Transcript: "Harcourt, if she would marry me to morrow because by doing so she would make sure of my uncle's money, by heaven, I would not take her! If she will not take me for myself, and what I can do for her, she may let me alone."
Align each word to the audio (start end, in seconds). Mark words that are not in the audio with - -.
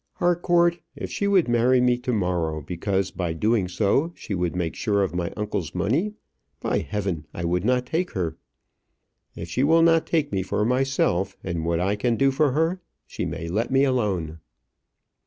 "Harcourt, 0.13 0.79
if 0.95 1.11
she 1.11 1.27
would 1.27 1.47
marry 1.47 1.79
me 1.79 1.95
to 1.95 2.11
morrow 2.11 2.59
because 2.63 3.11
by 3.11 3.33
doing 3.33 3.67
so 3.67 4.11
she 4.15 4.33
would 4.33 4.55
make 4.55 4.73
sure 4.73 5.03
of 5.03 5.13
my 5.13 5.31
uncle's 5.37 5.75
money, 5.75 6.15
by 6.59 6.79
heaven, 6.79 7.27
I 7.35 7.45
would 7.45 7.63
not 7.63 7.85
take 7.85 8.13
her! 8.13 8.35
If 9.35 9.47
she 9.47 9.63
will 9.63 9.83
not 9.83 10.07
take 10.07 10.31
me 10.31 10.41
for 10.41 10.65
myself, 10.65 11.37
and 11.43 11.65
what 11.65 11.79
I 11.79 11.95
can 11.95 12.15
do 12.17 12.31
for 12.31 12.53
her, 12.53 12.81
she 13.05 13.25
may 13.25 13.47
let 13.47 13.69
me 13.69 13.83
alone." 13.83 14.39